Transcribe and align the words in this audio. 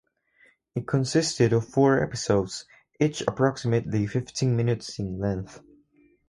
It 0.73 0.87
consisted 0.87 1.53
of 1.53 1.67
four 1.67 2.01
episodes, 2.01 2.65
each 2.99 3.21
approximately 3.21 4.07
fifteen 4.07 4.55
minutes 4.57 4.97
in 4.97 5.19
length. 5.19 5.61